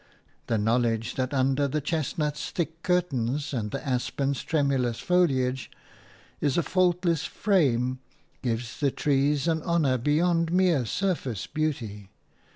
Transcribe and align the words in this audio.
The 0.47 0.57
knowledge 0.57 1.13
that 1.13 1.31
under 1.31 1.67
the 1.67 1.79
chestnut's 1.79 2.49
thick 2.49 2.81
curtains 2.81 3.53
and 3.53 3.69
the 3.69 3.87
aspen's 3.87 4.43
tremulous 4.43 4.99
foliage 4.99 5.69
is 6.39 6.57
a 6.57 6.63
faultless 6.63 7.25
frame 7.25 7.99
gives 8.41 8.79
the 8.79 8.89
trees 8.89 9.47
an 9.47 9.61
honour 9.61 9.99
beyond 9.99 10.51
mere 10.51 10.87
surface 10.87 11.45
beauty. 11.45 12.09